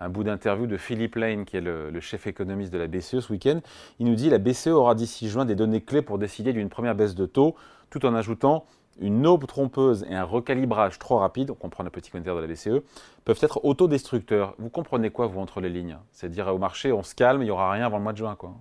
un 0.00 0.08
bout 0.08 0.24
d'interview 0.24 0.66
de 0.66 0.76
Philippe 0.76 1.16
Lane, 1.16 1.44
qui 1.44 1.56
est 1.56 1.60
le, 1.60 2.00
chef 2.00 2.26
économiste 2.26 2.72
de 2.72 2.78
la 2.78 2.86
BCE 2.86 3.20
ce 3.20 3.32
week-end. 3.32 3.60
Il 3.98 4.06
nous 4.06 4.14
dit 4.14 4.30
la 4.30 4.38
BCE 4.38 4.68
aura 4.68 4.94
d'ici 4.94 5.28
juin 5.28 5.44
des 5.44 5.54
données 5.54 5.80
clés 5.80 6.02
pour 6.02 6.18
décider 6.18 6.52
d'une 6.52 6.68
première 6.68 6.94
baisse 6.94 7.14
de 7.14 7.26
taux, 7.26 7.54
tout 7.90 8.04
en 8.04 8.14
ajoutant 8.14 8.66
une 9.00 9.26
aube 9.26 9.46
trompeuse 9.46 10.06
et 10.08 10.14
un 10.14 10.22
recalibrage 10.22 10.98
trop 11.00 11.18
rapide, 11.18 11.50
on 11.50 11.54
comprend 11.54 11.82
le 11.82 11.90
petit 11.90 12.10
commentaire 12.10 12.36
de 12.36 12.40
la 12.40 12.46
BCE, 12.46 12.84
peuvent 13.24 13.38
être 13.40 13.64
autodestructeurs. 13.64 14.54
Vous 14.58 14.68
comprenez 14.68 15.10
quoi, 15.10 15.26
vous, 15.26 15.40
entre 15.40 15.60
les 15.60 15.68
lignes? 15.68 15.98
C'est 16.12 16.26
à 16.26 16.28
dire 16.28 16.46
au 16.48 16.58
marché, 16.58 16.92
on 16.92 17.02
se 17.02 17.14
calme, 17.14 17.42
il 17.42 17.46
n'y 17.46 17.50
aura 17.50 17.72
rien 17.72 17.86
avant 17.86 17.98
le 17.98 18.04
mois 18.04 18.12
de 18.12 18.18
juin, 18.18 18.36
quoi. 18.36 18.54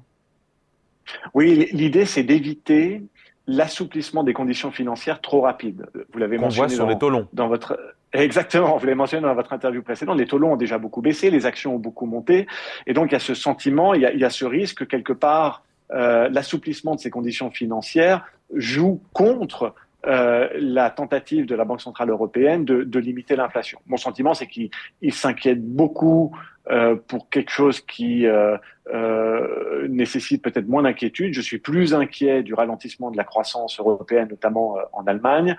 Oui, 1.34 1.70
l'idée, 1.74 2.06
c'est 2.06 2.24
d'éviter 2.24 3.04
l'assouplissement 3.48 4.24
des 4.24 4.34
conditions 4.34 4.72
financières 4.72 5.22
trop 5.22 5.42
rapides. 5.42 5.86
Vous 6.12 6.20
l'avez 6.20 6.38
mentionné 6.38 6.68
voit 6.68 6.76
sur 6.76 6.88
les 6.88 6.98
taux 6.98 7.10
longs. 7.10 7.28
dans 7.34 7.48
votre 7.48 7.78
Exactement, 8.14 8.78
vous 8.78 8.86
l'avez 8.86 8.96
mentionné 8.96 9.24
dans 9.24 9.34
votre 9.34 9.54
interview 9.54 9.82
précédente, 9.82 10.20
les 10.20 10.28
taux 10.28 10.38
longs 10.38 10.54
ont 10.54 10.58
déjà 10.58 10.78
beaucoup 10.78 11.02
baissé, 11.02 11.32
les 11.32 11.48
actions 11.48 11.76
ont 11.76 11.80
beaucoup 11.80 12.06
monté, 12.06 12.46
et 12.86 12.94
donc 12.94 13.10
il 13.10 13.14
y 13.14 13.16
a 13.16 13.20
ce 13.20 13.34
sentiment, 13.34 13.96
il 13.96 14.02
y 14.02 14.06
a, 14.06 14.14
il 14.14 14.20
y 14.20 14.24
a 14.24 14.30
ce 14.30 14.46
risque 14.46 14.88
quelque 14.88 15.14
part 15.14 15.64
euh, 15.92 16.30
l'assouplissement 16.30 16.94
de 16.94 17.00
ces 17.00 17.10
conditions 17.10 17.50
financières 17.50 18.24
joue 18.56 19.02
contre 19.14 19.74
euh, 20.06 20.48
la 20.60 20.92
tentative 20.92 21.46
de 21.46 21.56
la 21.56 21.66
Banque 21.66 21.82
centrale 21.82 22.10
européenne 22.10 22.66
de, 22.66 22.84
de 22.84 23.00
limiter 23.00 23.36
l'inflation. 23.36 23.80
Mon 23.88 23.98
sentiment, 23.98 24.34
c'est 24.34 24.48
qu'il 24.48 24.70
s'inquiète 25.10 25.64
beaucoup 25.64 26.36
euh, 26.72 26.96
pour 26.96 27.30
quelque 27.30 27.52
chose 27.52 27.82
qui 27.82 28.26
euh, 28.26 28.56
euh, 28.94 29.86
nécessite 29.90 30.42
peut-être 30.42 30.70
moins 30.70 30.84
d'inquiétude. 30.84 31.34
Je 31.34 31.42
suis 31.42 31.58
plus 31.58 31.94
inquiet 31.94 32.42
du 32.42 32.54
ralentissement 32.54 33.12
de 33.12 33.18
la 33.18 33.26
croissance 33.26 33.80
européenne, 33.80 34.30
notamment 34.30 34.78
en 34.94 35.06
Allemagne. 35.06 35.58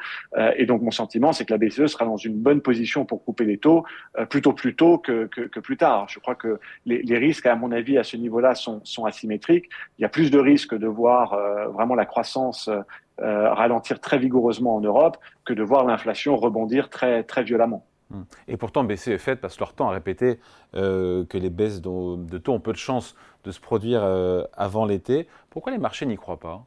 et 0.56 0.64
donc 0.64 0.80
mon 0.80 0.90
sentiment, 0.90 1.32
c'est 1.32 1.44
que 1.44 1.52
la 1.52 1.58
BCE 1.58 1.86
sera 1.86 2.06
dans 2.06 2.16
une 2.16 2.36
bonne 2.36 2.62
position 2.62 3.04
pour 3.04 3.22
couper 3.22 3.44
les 3.44 3.58
taux 3.58 3.84
plutôt 4.30 4.54
plus 4.54 4.76
tôt 4.76 4.96
que, 4.96 5.26
que, 5.26 5.42
que, 5.42 5.60
plus 5.60 5.76
tard. 5.76 6.06
Je 6.08 6.18
crois 6.20 6.34
que 6.34 6.58
les, 6.86 7.02
les, 7.02 7.18
risques, 7.18 7.46
à 7.46 7.54
mon 7.54 7.70
avis, 7.72 7.98
à 7.98 8.02
ce 8.02 8.16
niveau-là, 8.16 8.54
sont, 8.54 8.80
sont, 8.84 9.04
asymétriques. 9.04 9.68
Il 9.98 10.02
y 10.02 10.04
a 10.04 10.08
plus 10.08 10.30
de 10.30 10.38
risques 10.38 10.74
de 10.74 10.86
voir 10.86 11.38
vraiment 11.70 11.94
la 11.94 12.06
croissance 12.06 12.70
ralentir 13.18 14.00
très 14.00 14.18
vigoureusement 14.18 14.76
en 14.76 14.80
Europe 14.80 15.18
que 15.44 15.52
de 15.52 15.62
voir 15.62 15.84
l'inflation 15.84 16.36
rebondir 16.36 16.88
très, 16.88 17.24
très 17.24 17.42
violemment. 17.42 17.86
Hmm. 18.10 18.22
Et 18.48 18.56
pourtant, 18.56 18.84
BCE 18.84 19.08
est 19.08 19.18
faite 19.18 19.40
parce 19.40 19.58
leur 19.58 19.72
temps 19.72 19.88
a 19.88 19.92
répété 19.92 20.38
euh, 20.74 21.24
que 21.24 21.38
les 21.38 21.50
baisses 21.50 21.80
de, 21.80 22.38
taux 22.38 22.52
ont 22.52 22.60
peu 22.60 22.72
de 22.72 22.78
chances 22.78 23.14
de 23.44 23.50
se 23.50 23.60
produire 23.60 24.02
euh, 24.02 24.44
avant 24.54 24.84
l'été. 24.84 25.26
Pourquoi 25.50 25.72
les 25.72 25.78
marchés 25.78 26.06
n'y 26.06 26.16
croient 26.16 26.40
pas? 26.40 26.64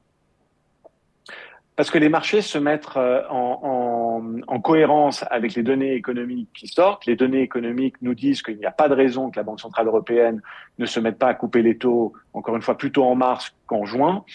Parce 1.75 1.91
que 1.91 1.99
les 1.99 2.09
marchés 2.09 2.41
se 2.41 2.57
mettent 2.57 2.87
euh, 2.97 3.21
en, 3.29 4.23
en, 4.47 4.59
cohérence 4.59 5.23
avec 5.29 5.53
les 5.53 5.61
données 5.61 5.93
économiques 5.93 6.49
qui 6.55 6.67
sortent. 6.67 7.05
Les 7.05 7.15
données 7.15 7.41
économiques 7.41 8.01
nous 8.01 8.15
disent 8.15 8.41
qu'il 8.41 8.57
n'y 8.57 8.65
a 8.65 8.71
pas 8.71 8.89
de 8.89 8.95
raison 8.95 9.29
que 9.29 9.37
la 9.37 9.43
Banque 9.43 9.59
centrale 9.59 9.85
européenne 9.85 10.41
ne 10.79 10.87
se 10.87 10.99
mette 10.99 11.19
pas 11.19 11.27
à 11.27 11.35
couper 11.35 11.61
les 11.61 11.77
taux, 11.77 12.13
encore 12.33 12.55
une 12.55 12.63
fois, 12.63 12.77
plutôt 12.77 13.03
en 13.03 13.13
mars 13.13 13.53
qu'en 13.67 13.85
juin. 13.85 14.25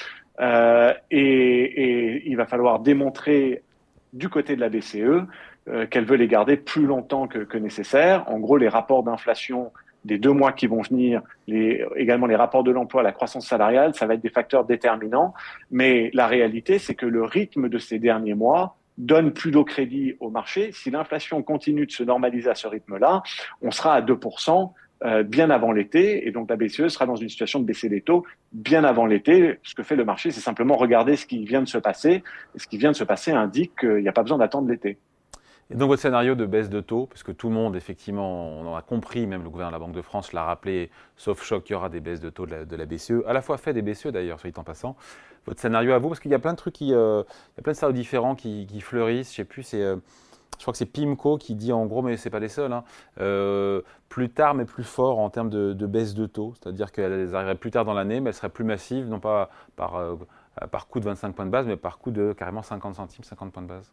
Et, 1.11 2.23
il 2.27 2.37
va 2.37 2.47
falloir 2.47 2.79
démontrer 2.79 3.65
du 4.13 4.29
côté 4.29 4.55
de 4.55 4.61
la 4.61 4.69
BCE 4.69 5.27
euh, 5.69 5.87
qu'elle 5.87 6.05
veut 6.05 6.17
les 6.17 6.29
garder 6.29 6.57
plus 6.57 6.87
longtemps 6.87 7.27
que, 7.29 7.59
nécessaire. 7.59 8.25
En 8.29 8.39
gros, 8.39 8.57
les 8.57 8.69
rapports 8.69 9.03
d'inflation 9.03 9.73
des 10.05 10.19
deux 10.19 10.33
mois 10.33 10.53
qui 10.53 10.67
vont 10.67 10.83
venir, 10.83 11.23
les, 11.47 11.85
également 11.95 12.27
les 12.27 12.35
rapports 12.35 12.65
de 12.65 12.73
l'emploi, 12.73 13.05
la 13.05 13.13
croissance 13.13 13.47
salariale, 13.47 13.95
ça 13.95 14.07
va 14.07 14.15
être 14.15 14.23
des 14.23 14.31
facteurs 14.31 14.65
déterminants. 14.65 15.33
Mais 15.71 16.11
la 16.15 16.27
réalité, 16.27 16.79
c'est 16.79 16.95
que 16.95 17.07
le 17.07 17.23
rythme 17.23 17.69
de 17.69 17.79
ces 17.79 18.01
derniers 18.01 18.35
mois 18.35 18.77
donne 18.99 19.33
plus 19.33 19.51
d'eau 19.51 19.65
crédit 19.65 20.17
au 20.21 20.31
marché. 20.31 20.71
Si 20.73 20.91
l'inflation 20.91 21.43
continue 21.43 21.87
de 21.87 21.93
se 21.93 22.03
normaliser 22.03 22.51
à 22.51 22.55
ce 22.55 22.67
rythme-là, 22.67 23.23
on 23.63 23.71
sera 23.71 23.95
à 23.95 24.01
2% 24.01 24.73
euh, 25.05 25.23
bien 25.25 25.51
avant 25.51 25.73
l'été, 25.73 26.29
et 26.29 26.31
donc 26.31 26.49
la 26.49 26.57
BCE 26.57 26.89
sera 26.89 27.07
dans 27.07 27.17
une 27.17 27.29
situation 27.29 27.59
de 27.59 27.65
baisser 27.65 27.89
les 27.89 28.03
taux 28.03 28.25
bien 28.53 28.85
avant 28.85 29.07
l'été. 29.07 29.59
Ce 29.63 29.75
que 29.75 29.83
fait 29.83 29.97
le 29.97 30.05
marché, 30.05 30.31
c'est 30.31 30.41
simplement 30.41 30.77
regarder 30.77 31.17
ce 31.17 31.27
qui 31.27 31.45
vient 31.45 31.63
de 31.63 31.69
se 31.69 31.79
passer. 31.79 32.23
Et 32.55 32.59
ce 32.59 32.69
qui 32.69 32.79
vient 32.79 32.93
de 32.93 32.97
se 32.97 33.05
passer 33.05 33.33
indique 33.33 33.73
qu'il 33.81 34.03
n'y 34.03 34.09
a 34.09 34.13
pas 34.13 34.23
besoin 34.23 34.39
d'attendre 34.39 34.69
l'été. 34.69 34.99
Et 35.73 35.75
donc 35.75 35.89
votre 35.89 36.03
scénario 36.03 36.35
de 36.35 36.45
baisse 36.45 36.69
de 36.69 36.83
taux, 36.83 37.07
parce 37.07 37.23
que 37.23 37.33
tout 37.33 37.49
le 37.49 37.55
monde, 37.55 37.77
effectivement, 37.77 38.47
on 38.47 38.67
en 38.67 38.77
a 38.77 38.83
compris, 38.83 39.27
même 39.27 39.43
le 39.43 39.49
gouverneur 39.49 39.71
de 39.71 39.77
la 39.77 39.79
Banque 39.79 39.95
de 39.95 40.03
France 40.03 40.35
l'a 40.35 40.45
rappelé, 40.45 40.91
sauf 41.17 41.43
choc, 41.43 41.71
il 41.71 41.73
y 41.73 41.75
aura 41.75 41.89
des 41.89 42.01
baisses 42.01 42.21
de 42.21 42.29
taux 42.29 42.45
de 42.45 42.77
la, 42.77 42.85
BCE, 42.85 43.25
à 43.27 43.33
la 43.33 43.41
fois 43.41 43.57
fait 43.57 43.73
des 43.73 43.81
BCE 43.81 44.09
d'ailleurs, 44.09 44.39
soit 44.39 44.51
dit 44.51 44.61
en 44.61 44.65
passant. 44.65 44.97
Votre 45.47 45.61
scénario 45.61 45.93
à 45.93 45.99
vous, 45.99 46.09
parce 46.09 46.21
qu'il 46.21 46.31
y 46.31 46.35
a 46.35 46.39
plein 46.39 46.53
de 46.53 46.59
trucs 46.59 46.75
qui, 46.75 46.93
euh, 46.93 47.23
il 47.27 47.57
y 47.57 47.61
a 47.61 47.63
plein 47.63 47.73
de 47.73 47.77
scénarios 47.79 47.97
différents 47.97 48.35
qui, 48.35 48.81
fleurissent, 48.83 49.31
je 49.31 49.37
sais 49.37 49.45
plus, 49.45 49.63
c'est... 49.63 49.83
Euh, 49.83 49.97
je 50.59 50.65
crois 50.65 50.73
que 50.73 50.79
c'est 50.79 50.87
Pimco 50.87 51.39
qui 51.39 51.55
dit 51.55 51.73
en 51.73 51.87
gros, 51.87 52.03
mais 52.03 52.19
ce 52.19 52.29
n'est 52.29 52.31
pas 52.31 52.39
les 52.39 52.51
seuls, 52.51 52.73
hein, 52.73 52.85
euh, 53.19 53.81
plus 54.11 54.29
tard 54.29 54.55
mais 54.55 54.67
plus 54.67 54.85
fort 54.85 55.19
en 55.19 55.31
termes 55.31 55.49
de, 55.49 55.87
baisse 55.87 56.15
de 56.15 56.27
taux. 56.27 56.53
C'est-à-dire 56.61 56.93
qu'elles 56.93 57.35
arriveraient 57.35 57.57
plus 57.57 57.71
tard 57.71 57.87
dans 57.87 57.95
l'année, 57.95 58.21
mais 58.21 58.29
elles 58.29 58.35
seraient 58.35 58.51
plus 58.51 58.63
massives, 58.63 59.09
non 59.09 59.19
pas 59.19 59.49
par, 59.75 59.99
par 60.71 60.87
coût 60.87 61.01
de 61.01 61.07
25 61.07 61.35
points 61.35 61.47
de 61.47 61.51
base, 61.51 61.67
mais 61.67 61.77
par 61.77 61.99
coût 61.99 62.11
de 62.11 62.35
carrément 62.35 62.63
50 62.63 62.95
centimes, 62.95 63.25
50 63.25 63.51
points 63.51 63.63
de 63.63 63.69
base. 63.69 63.93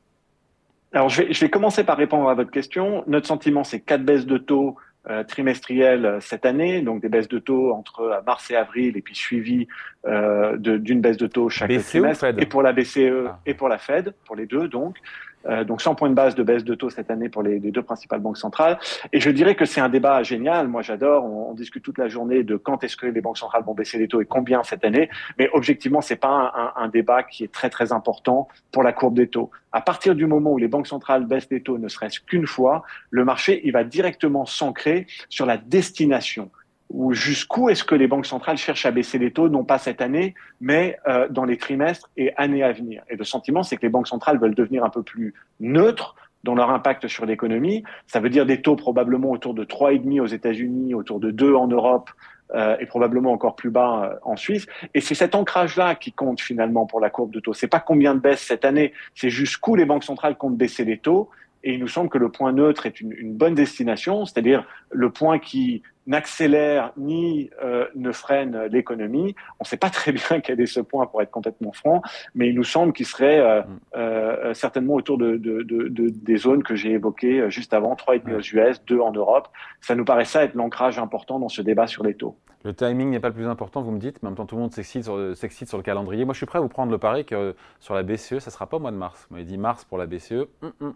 Alors, 0.91 1.09
je 1.09 1.21
vais, 1.21 1.33
je 1.33 1.39
vais 1.39 1.49
commencer 1.49 1.83
par 1.83 1.97
répondre 1.97 2.29
à 2.29 2.33
votre 2.33 2.51
question. 2.51 3.03
Notre 3.07 3.27
sentiment, 3.27 3.63
c'est 3.63 3.79
quatre 3.79 4.03
baisses 4.03 4.25
de 4.25 4.37
taux 4.37 4.77
euh, 5.09 5.23
trimestrielles 5.23 6.05
euh, 6.05 6.19
cette 6.19 6.45
année, 6.45 6.81
donc 6.81 7.01
des 7.01 7.09
baisses 7.09 7.29
de 7.29 7.39
taux 7.39 7.71
entre 7.71 8.01
euh, 8.01 8.21
mars 8.25 8.51
et 8.51 8.55
avril, 8.55 8.97
et 8.97 9.01
puis 9.01 9.15
suivi 9.15 9.67
euh, 10.05 10.57
d'une 10.57 11.01
baisse 11.01 11.17
de 11.17 11.27
taux 11.27 11.49
chaque 11.49 11.69
BCE 11.69 11.87
trimestre, 11.87 12.25
et 12.37 12.45
pour 12.45 12.61
la 12.61 12.73
BCE 12.73 13.27
ah. 13.27 13.39
et 13.45 13.53
pour 13.53 13.69
la 13.69 13.77
Fed, 13.77 14.13
pour 14.25 14.35
les 14.35 14.45
deux 14.45 14.67
donc. 14.67 14.97
Euh, 15.45 15.63
donc 15.63 15.81
100 15.81 15.95
points 15.95 16.09
de 16.09 16.15
base 16.15 16.35
de 16.35 16.43
baisse 16.43 16.63
de 16.63 16.75
taux 16.75 16.89
cette 16.89 17.09
année 17.09 17.29
pour 17.29 17.43
les, 17.43 17.59
deux 17.59 17.81
principales 17.81 18.19
banques 18.19 18.37
centrales. 18.37 18.77
Et 19.13 19.19
je 19.19 19.29
dirais 19.29 19.55
que 19.55 19.65
c'est 19.65 19.81
un 19.81 19.89
débat 19.89 20.21
génial. 20.23 20.67
Moi, 20.67 20.81
j'adore. 20.81 21.23
On, 21.23 21.51
on, 21.51 21.53
discute 21.53 21.83
toute 21.83 21.97
la 21.97 22.07
journée 22.07 22.43
de 22.43 22.57
quand 22.57 22.83
est-ce 22.83 22.97
que 22.97 23.05
les 23.05 23.21
banques 23.21 23.37
centrales 23.37 23.63
vont 23.63 23.73
baisser 23.73 23.97
les 23.97 24.07
taux 24.07 24.21
et 24.21 24.25
combien 24.25 24.63
cette 24.63 24.83
année. 24.83 25.09
Mais 25.37 25.49
objectivement, 25.53 26.01
c'est 26.01 26.15
pas 26.15 26.73
un, 26.77 26.83
un, 26.83 26.87
débat 26.87 27.23
qui 27.23 27.43
est 27.43 27.51
très 27.51 27.69
très 27.69 27.91
important 27.91 28.47
pour 28.71 28.83
la 28.83 28.93
courbe 28.93 29.15
des 29.15 29.27
taux. 29.27 29.49
À 29.71 29.81
partir 29.81 30.15
du 30.15 30.25
moment 30.25 30.51
où 30.51 30.57
les 30.57 30.67
banques 30.67 30.87
centrales 30.87 31.25
baissent 31.25 31.49
les 31.51 31.61
taux, 31.61 31.77
ne 31.77 31.87
serait-ce 31.87 32.19
qu'une 32.19 32.47
fois, 32.47 32.83
le 33.09 33.23
marché 33.23 33.61
il 33.63 33.71
va 33.71 33.83
directement 33.83 34.45
s'ancrer 34.45 35.07
sur 35.29 35.45
la 35.45 35.57
destination 35.57 36.49
ou 36.89 37.13
jusqu'où 37.13 37.69
est-ce 37.69 37.83
que 37.83 37.95
les 37.95 38.07
banques 38.07 38.25
centrales 38.25 38.57
cherchent 38.57 38.85
à 38.85 38.91
baisser 38.91 39.19
les 39.19 39.31
taux, 39.31 39.47
non 39.47 39.63
pas 39.63 39.77
cette 39.77 40.01
année, 40.01 40.33
mais 40.59 40.97
euh, 41.07 41.27
dans 41.29 41.45
les 41.45 41.57
trimestres 41.57 42.09
et 42.17 42.33
années 42.35 42.63
à 42.63 42.71
venir. 42.71 43.03
Et 43.09 43.15
le 43.15 43.23
sentiment, 43.23 43.63
c'est 43.63 43.77
que 43.77 43.83
les 43.83 43.89
banques 43.89 44.07
centrales 44.07 44.39
veulent 44.39 44.55
devenir 44.55 44.83
un 44.83 44.89
peu 44.89 45.03
plus 45.03 45.33
neutres 45.59 46.15
dans 46.43 46.55
leur 46.55 46.71
impact 46.71 47.07
sur 47.07 47.25
l'économie. 47.25 47.83
Ça 48.07 48.19
veut 48.19 48.29
dire 48.29 48.45
des 48.45 48.61
taux 48.61 48.75
probablement 48.75 49.29
autour 49.31 49.53
de 49.53 49.63
3,5 49.63 50.21
aux 50.21 50.25
États-Unis, 50.25 50.95
autour 50.95 51.19
de 51.19 51.31
2 51.31 51.53
en 51.53 51.67
Europe 51.67 52.09
euh, 52.55 52.77
et 52.79 52.87
probablement 52.87 53.31
encore 53.31 53.55
plus 53.55 53.69
bas 53.69 54.05
euh, 54.05 54.15
en 54.23 54.35
Suisse. 54.35 54.65
Et 54.95 55.01
c'est 55.01 55.15
cet 55.15 55.35
ancrage-là 55.35 55.95
qui 55.95 56.11
compte 56.11 56.41
finalement 56.41 56.85
pour 56.87 56.99
la 56.99 57.09
courbe 57.09 57.31
de 57.31 57.39
taux. 57.39 57.53
C'est 57.53 57.67
pas 57.67 57.79
combien 57.79 58.15
de 58.15 58.19
baisses 58.19 58.41
cette 58.41 58.65
année, 58.65 58.93
c'est 59.13 59.29
jusqu'où 59.29 59.75
les 59.75 59.85
banques 59.85 60.03
centrales 60.03 60.37
comptent 60.37 60.57
baisser 60.57 60.85
les 60.85 60.97
taux. 60.97 61.29
Et 61.63 61.73
il 61.73 61.79
nous 61.79 61.89
semble 61.89 62.09
que 62.09 62.17
le 62.17 62.29
point 62.29 62.53
neutre 62.53 62.85
est 62.85 63.01
une, 63.01 63.11
une 63.11 63.33
bonne 63.33 63.53
destination, 63.53 64.25
c'est-à-dire 64.25 64.65
le 64.91 65.11
point 65.11 65.39
qui 65.39 65.83
n'accélère 66.09 66.91
ni 66.97 67.51
euh, 67.63 67.85
ne 67.95 68.11
freine 68.11 68.65
l'économie. 68.65 69.35
On 69.59 69.63
ne 69.63 69.67
sait 69.67 69.77
pas 69.77 69.91
très 69.91 70.11
bien 70.11 70.39
quel 70.43 70.59
est 70.59 70.65
ce 70.65 70.81
point 70.81 71.05
pour 71.05 71.21
être 71.21 71.31
complètement 71.31 71.71
franc, 71.71 72.01
mais 72.35 72.49
il 72.49 72.55
nous 72.55 72.63
semble 72.63 72.91
qu'il 72.91 73.05
serait 73.05 73.39
euh, 73.39 73.61
mm. 73.61 73.79
euh, 73.95 74.53
certainement 74.53 74.95
autour 74.95 75.17
de, 75.17 75.37
de, 75.37 75.61
de, 75.61 76.09
des 76.09 76.37
zones 76.37 76.63
que 76.63 76.75
j'ai 76.75 76.91
évoquées 76.91 77.49
juste 77.49 77.73
avant, 77.73 77.93
3,5 77.93 78.35
aux 78.35 78.69
US, 78.71 78.83
2 78.85 78.99
en 78.99 79.11
Europe. 79.11 79.47
Ça 79.81 79.95
nous 79.95 80.03
paraît 80.03 80.25
ça 80.25 80.43
être 80.43 80.55
l'ancrage 80.55 80.97
important 80.97 81.39
dans 81.39 81.49
ce 81.49 81.61
débat 81.61 81.85
sur 81.87 82.03
les 82.03 82.15
taux. 82.15 82.35
Le 82.65 82.73
timing 82.73 83.11
n'est 83.11 83.21
pas 83.21 83.29
le 83.29 83.35
plus 83.35 83.47
important, 83.47 83.81
vous 83.81 83.91
me 83.91 83.99
dites, 83.99 84.21
mais 84.21 84.27
en 84.27 84.31
même 84.31 84.37
temps 84.37 84.47
tout 84.47 84.55
le 84.55 84.61
monde 84.61 84.73
s'excite 84.73 85.03
sur, 85.03 85.35
sur, 85.37 85.77
le 85.77 85.83
calendrier. 85.83 86.25
Moi 86.25 86.33
je 86.33 86.39
suis 86.39 86.45
prêt 86.45 86.57
à 86.57 86.61
vous 86.61 86.67
prendre 86.67 86.91
le 86.91 86.97
pari 86.97 87.23
que 87.23 87.55
sur 87.79 87.93
la 87.93 88.03
BCE, 88.03 88.39
ça 88.39 88.49
ne 88.49 88.51
sera 88.51 88.67
pas 88.67 88.77
au 88.77 88.79
mois 88.79 88.91
de 88.91 88.97
mars. 88.97 89.27
Vous 89.29 89.35
m'avez 89.35 89.45
dit 89.45 89.57
mars 89.57 89.85
pour 89.85 89.97
la 89.99 90.07
BCE. 90.07 90.47
Hum. 90.81 90.95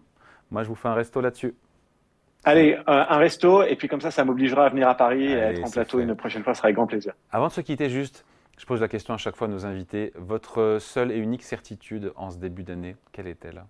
Moi 0.50 0.64
je 0.64 0.68
vous 0.68 0.74
fais 0.74 0.88
un 0.88 0.94
resto 0.94 1.20
là-dessus. 1.20 1.54
Allez, 2.46 2.76
un 2.86 3.16
resto, 3.16 3.62
et 3.62 3.74
puis 3.74 3.88
comme 3.88 4.02
ça, 4.02 4.10
ça 4.10 4.24
m'obligera 4.24 4.66
à 4.66 4.68
venir 4.68 4.86
à 4.86 4.94
Paris 4.94 5.32
et 5.32 5.40
à 5.40 5.52
être 5.52 5.64
en 5.64 5.70
plateau 5.70 6.00
une 6.00 6.14
prochaine 6.14 6.42
fois, 6.42 6.52
ce 6.52 6.58
sera 6.58 6.66
avec 6.66 6.76
grand 6.76 6.86
plaisir. 6.86 7.14
Avant 7.32 7.46
de 7.46 7.52
se 7.52 7.62
quitter, 7.62 7.88
juste, 7.88 8.26
je 8.58 8.66
pose 8.66 8.80
la 8.80 8.88
question 8.88 9.14
à 9.14 9.16
chaque 9.16 9.36
fois 9.36 9.48
à 9.48 9.50
nos 9.50 9.66
invités. 9.66 10.12
Votre 10.14 10.78
seule 10.78 11.10
et 11.10 11.16
unique 11.16 11.42
certitude 11.42 12.12
en 12.16 12.30
ce 12.30 12.38
début 12.38 12.62
d'année, 12.62 12.96
quelle 13.12 13.26
est-elle? 13.26 13.64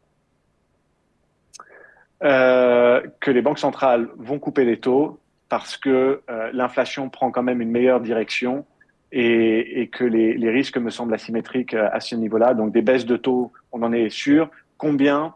Euh, 2.22 3.00
Que 3.20 3.30
les 3.30 3.42
banques 3.42 3.58
centrales 3.58 4.08
vont 4.16 4.38
couper 4.38 4.64
les 4.64 4.78
taux 4.78 5.18
parce 5.48 5.76
que 5.76 6.22
euh, 6.28 6.50
l'inflation 6.52 7.08
prend 7.10 7.30
quand 7.30 7.42
même 7.42 7.60
une 7.60 7.70
meilleure 7.70 8.00
direction 8.00 8.66
et, 9.12 9.82
et 9.82 9.88
que 9.88 10.04
les, 10.04 10.34
les, 10.34 10.50
risques 10.50 10.78
me 10.78 10.90
semblent 10.90 11.14
asymétriques 11.14 11.74
euh, 11.74 11.88
à 11.92 12.00
ce 12.00 12.16
niveau-là. 12.16 12.54
Donc 12.54 12.72
des 12.72 12.82
baisses 12.82 13.06
de 13.06 13.16
taux, 13.16 13.52
on 13.72 13.82
en 13.82 13.92
est 13.92 14.08
sûr. 14.10 14.50
Combien? 14.78 15.34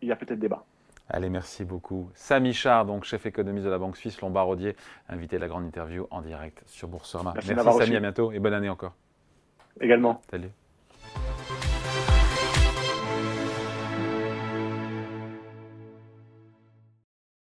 Il 0.00 0.08
y 0.08 0.12
a 0.12 0.16
peut-être 0.16 0.38
débat. 0.38 0.64
Allez, 1.08 1.30
merci 1.30 1.64
beaucoup. 1.64 2.10
Samy 2.14 2.52
Char, 2.52 2.84
donc 2.84 3.04
chef 3.04 3.26
économiste 3.26 3.64
de 3.64 3.70
la 3.70 3.78
Banque 3.78 3.96
Suisse 3.96 4.20
Lombard-Odier, 4.20 4.74
invité 5.08 5.36
à 5.36 5.38
la 5.38 5.48
grande 5.48 5.64
interview 5.64 6.06
en 6.10 6.20
direct 6.20 6.62
sur 6.66 6.88
Boursorama. 6.88 7.32
Merci, 7.34 7.54
merci 7.54 7.78
Samy, 7.78 7.96
à 7.96 8.00
bientôt 8.00 8.32
et 8.32 8.40
bonne 8.40 8.54
année 8.54 8.68
encore. 8.68 8.94
Également. 9.80 10.20
Salut. 10.30 10.50